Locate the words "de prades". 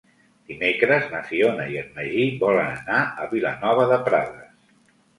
3.97-4.55